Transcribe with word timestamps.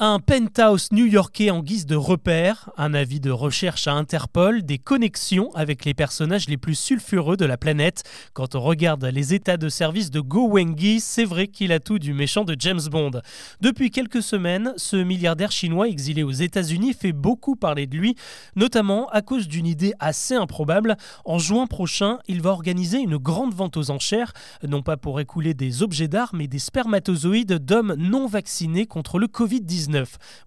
Un 0.00 0.18
penthouse 0.18 0.90
new-yorkais 0.90 1.50
en 1.50 1.62
guise 1.62 1.86
de 1.86 1.94
repère, 1.94 2.68
un 2.76 2.94
avis 2.94 3.20
de 3.20 3.30
recherche 3.30 3.86
à 3.86 3.92
Interpol, 3.92 4.64
des 4.64 4.76
connexions 4.76 5.52
avec 5.54 5.84
les 5.84 5.94
personnages 5.94 6.48
les 6.48 6.56
plus 6.56 6.74
sulfureux 6.74 7.36
de 7.36 7.44
la 7.44 7.56
planète. 7.56 8.02
Quand 8.32 8.56
on 8.56 8.60
regarde 8.60 9.04
les 9.04 9.34
états 9.34 9.56
de 9.56 9.68
service 9.68 10.10
de 10.10 10.18
Go 10.18 10.48
Wengi, 10.48 10.98
c'est 10.98 11.24
vrai 11.24 11.46
qu'il 11.46 11.70
a 11.70 11.78
tout 11.78 12.00
du 12.00 12.12
méchant 12.12 12.42
de 12.42 12.56
James 12.58 12.80
Bond. 12.90 13.12
Depuis 13.60 13.92
quelques 13.92 14.20
semaines, 14.20 14.74
ce 14.76 14.96
milliardaire 14.96 15.52
chinois 15.52 15.86
exilé 15.86 16.24
aux 16.24 16.32
États-Unis 16.32 16.92
fait 16.92 17.12
beaucoup 17.12 17.54
parler 17.54 17.86
de 17.86 17.96
lui, 17.96 18.16
notamment 18.56 19.08
à 19.10 19.22
cause 19.22 19.46
d'une 19.46 19.66
idée 19.66 19.92
assez 20.00 20.34
improbable. 20.34 20.96
En 21.24 21.38
juin 21.38 21.68
prochain, 21.68 22.18
il 22.26 22.42
va 22.42 22.50
organiser 22.50 22.98
une 22.98 23.16
grande 23.16 23.54
vente 23.54 23.76
aux 23.76 23.92
enchères, 23.92 24.32
non 24.66 24.82
pas 24.82 24.96
pour 24.96 25.20
écouler 25.20 25.54
des 25.54 25.84
objets 25.84 26.08
d'art, 26.08 26.30
mais 26.34 26.48
des 26.48 26.58
spermatozoïdes 26.58 27.64
d'hommes 27.64 27.94
non 27.96 28.26
vaccinés 28.26 28.86
contre 28.86 29.20
le 29.20 29.28
Covid-19. 29.28 29.83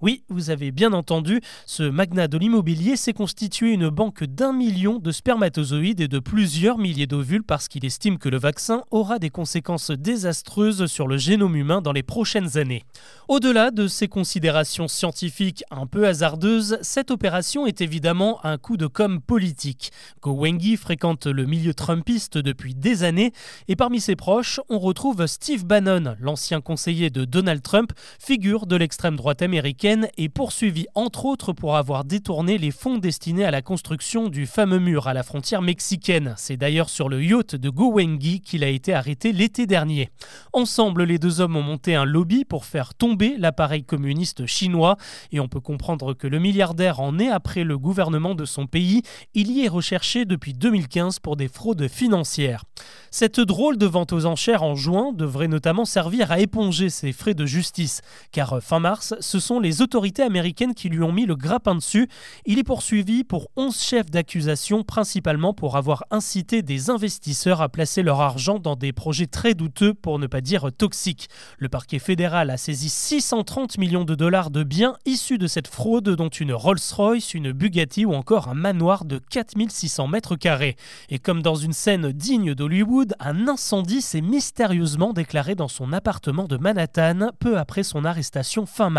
Oui, 0.02 0.24
vous 0.30 0.50
avez 0.50 0.72
bien 0.72 0.94
entendu, 0.94 1.42
ce 1.66 1.84
magnat 1.84 2.28
de 2.28 2.38
l'immobilier 2.38 2.96
s'est 2.96 3.14
constitué 3.14 3.72
une 3.72 3.90
banque 3.90 4.24
d'un 4.24 4.54
million 4.54 5.00
de 5.00 5.12
spermatozoïdes 5.12 6.02
et 6.02 6.08
de 6.08 6.20
plusieurs 6.20 6.78
milliers 6.78 7.08
d'ovules 7.08 7.44
parce 7.44 7.68
qu'il 7.68 7.86
estime 7.86 8.18
que 8.18 8.30
le 8.30 8.38
vaccin 8.38 8.84
aura 8.92 9.20
des 9.20 9.30
conséquences 9.30 9.92
désastreuses 9.92 10.86
sur 10.88 11.08
le 11.08 11.18
génome 11.18 11.56
humain 11.56 11.82
dans 11.82 11.92
les 11.92 12.04
prochaines 12.04 12.58
années. 12.58 12.84
Au-delà 13.28 13.72
de 13.72 13.88
ces 13.88 14.08
considérations 14.08 14.88
scientifiques 14.88 15.64
un 15.70 15.86
peu 15.86 16.08
hasardeuses, 16.08 16.78
cette 16.82 17.12
opération 17.12 17.68
est 17.68 17.82
évidemment 17.82 18.44
un 18.46 18.58
coup 18.58 18.78
de 18.78 18.88
com 18.88 19.22
politique. 19.22 19.92
Go 20.22 20.32
Wengi 20.32 20.78
fréquente 20.78 21.28
le 21.28 21.46
milieu 21.46 21.74
trumpiste 21.74 22.38
depuis 22.38 22.74
des 22.74 23.04
années 23.04 23.34
et 23.68 23.76
parmi 23.76 24.00
ses 24.00 24.16
proches, 24.16 24.60
on 24.70 24.80
retrouve 24.80 25.26
Steve 25.28 25.66
Bannon, 25.66 26.16
l'ancien 26.20 26.62
conseiller 26.62 27.10
de 27.10 27.26
Donald 27.26 27.62
Trump, 27.62 27.92
figure 28.20 28.66
de 28.66 28.76
l'extrême 28.76 29.16
droite 29.16 29.27
américaine 29.42 30.08
est 30.18 30.30
poursuivie 30.30 30.88
entre 30.96 31.26
autres 31.26 31.54
pour 31.54 31.76
avoir 31.76 32.04
détourné 32.04 32.58
les 32.58 32.72
fonds 32.72 32.98
destinés 32.98 33.46
à 33.46 33.52
la 33.52 33.62
construction 33.62 34.30
du 34.30 34.46
fameux 34.46 34.80
mur 34.80 35.08
à 35.08 35.14
la 35.14 35.24
frontière 35.24 35.62
mexicaine. 35.62 36.34
C'est 36.38 36.58
d'ailleurs 36.58 36.90
sur 36.90 37.10
le 37.10 37.24
yacht 37.24 37.56
de 37.56 37.70
Go 37.70 37.92
Wengi 37.94 38.42
qu'il 38.42 38.64
a 38.64 38.68
été 38.68 38.94
arrêté 38.94 39.34
l'été 39.34 39.66
dernier. 39.66 40.10
Ensemble, 40.54 41.04
les 41.04 41.20
deux 41.20 41.42
hommes 41.42 41.56
ont 41.56 41.64
monté 41.64 41.96
un 41.96 42.06
lobby 42.06 42.46
pour 42.46 42.66
faire 42.66 42.94
tomber 42.94 43.36
l'appareil 43.38 43.84
communiste 43.84 44.46
chinois 44.46 44.98
et 45.32 45.40
on 45.40 45.48
peut 45.48 45.60
comprendre 45.60 46.14
que 46.14 46.28
le 46.28 46.40
milliardaire 46.40 47.00
en 47.00 47.20
est 47.20 47.30
après 47.30 47.64
le 47.64 47.78
gouvernement 47.78 48.36
de 48.36 48.46
son 48.46 48.68
pays. 48.68 49.02
Il 49.34 49.52
y 49.52 49.66
est 49.66 49.70
recherché 49.70 50.26
depuis 50.26 50.54
2015 50.54 51.20
pour 51.20 51.36
des 51.36 51.48
fraudes 51.48 51.88
financières. 51.88 52.64
Cette 53.12 53.40
drôle 53.40 53.78
de 53.78 53.86
vente 53.86 54.14
aux 54.14 54.26
enchères 54.26 54.64
en 54.64 54.76
juin 54.76 55.12
devrait 55.14 55.48
notamment 55.48 55.86
servir 55.86 56.32
à 56.32 56.40
éponger 56.40 56.90
ses 56.90 57.12
frais 57.12 57.34
de 57.34 57.46
justice, 57.46 58.02
car 58.32 58.62
fin 58.62 58.80
mars, 58.80 59.16
ce 59.20 59.40
sont 59.40 59.60
les 59.60 59.82
autorités 59.82 60.24
américaines 60.24 60.74
qui 60.74 60.90
lui 60.90 61.04
ont 61.04 61.12
mis 61.12 61.26
le 61.26 61.36
grappin 61.36 61.76
dessus. 61.76 62.08
Il 62.46 62.60
est 62.60 62.64
poursuivi 62.64 63.24
pour 63.24 63.50
11 63.56 63.80
chefs 63.80 64.12
d'accusation, 64.12 64.84
principalement 64.84 65.54
pour 65.54 65.78
avoir 65.78 66.04
incité 66.12 66.62
des 66.62 66.90
investisseurs 66.90 67.62
à 67.62 67.70
placer 67.70 68.04
leur 68.04 68.22
argent 68.22 68.60
dans 68.60 68.76
des 68.76 68.94
projets 68.94 69.28
très 69.28 69.54
douteux, 69.54 69.94
pour 69.94 70.20
ne 70.20 70.28
pas 70.28 70.42
dire 70.42 70.72
toxiques. 70.78 71.30
Le 71.58 71.70
parquet 71.70 72.00
fédéral 72.00 72.50
a 72.50 72.58
saisi 72.58 72.90
630 72.90 73.78
millions 73.78 74.06
de 74.06 74.16
dollars 74.16 74.52
de 74.52 74.64
biens 74.64 74.96
issus 75.06 75.38
de 75.38 75.48
cette 75.48 75.68
fraude, 75.68 76.10
dont 76.10 76.30
une 76.30 76.54
Rolls-Royce, 76.54 77.34
une 77.34 77.52
Bugatti 77.52 78.06
ou 78.06 78.14
encore 78.14 78.48
un 78.48 78.54
manoir 78.54 79.06
de 79.06 79.20
4600 79.20 80.08
mètres 80.08 80.36
carrés. 80.36 80.76
Et 81.10 81.20
comme 81.20 81.42
dans 81.42 81.56
une 81.56 81.74
scène 81.74 82.12
digne 82.12 82.54
d'Hollywood, 82.54 83.16
un 83.20 83.48
incendie 83.48 84.02
s'est 84.02 84.22
mystérieusement 84.22 85.14
déclaré 85.14 85.56
dans 85.56 85.68
son 85.68 85.94
appartement 85.94 86.46
de 86.46 86.58
Manhattan 86.58 87.30
peu 87.40 87.58
après 87.58 87.84
son 87.84 88.06
arrestation 88.06 88.66
fin 88.66 88.90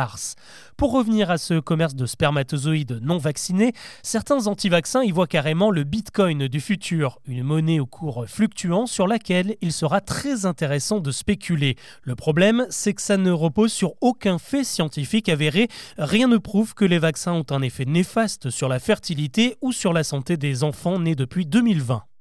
Pour 0.76 0.92
revenir 0.92 1.30
à 1.30 1.38
ce 1.38 1.58
commerce 1.60 1.94
de 1.94 2.06
spermatozoïdes 2.06 3.00
non 3.02 3.18
vaccinés, 3.18 3.72
certains 4.02 4.46
anti-vaccins 4.46 5.02
y 5.02 5.10
voient 5.10 5.26
carrément 5.26 5.70
le 5.70 5.84
bitcoin 5.84 6.48
du 6.48 6.60
futur, 6.60 7.18
une 7.26 7.42
monnaie 7.42 7.80
au 7.80 7.86
cours 7.86 8.26
fluctuant 8.28 8.86
sur 8.86 9.06
laquelle 9.06 9.56
il 9.60 9.72
sera 9.72 10.00
très 10.00 10.46
intéressant 10.46 11.00
de 11.00 11.10
spéculer. 11.10 11.76
Le 12.02 12.14
problème, 12.14 12.66
c'est 12.70 12.94
que 12.94 13.02
ça 13.02 13.16
ne 13.16 13.30
repose 13.30 13.72
sur 13.72 13.94
aucun 14.00 14.38
fait 14.38 14.64
scientifique 14.64 15.28
avéré. 15.28 15.68
Rien 15.98 16.28
ne 16.28 16.38
prouve 16.38 16.74
que 16.74 16.84
les 16.84 16.98
vaccins 16.98 17.32
ont 17.32 17.46
un 17.50 17.62
effet 17.62 17.84
néfaste 17.84 18.50
sur 18.50 18.68
la 18.68 18.78
fertilité 18.78 19.56
ou 19.60 19.72
sur 19.72 19.92
la 19.92 20.04
santé 20.04 20.36
des 20.36 20.64
enfants 20.64 20.98
nés 20.98 21.14
depuis 21.14 21.46
2020. 21.46 22.08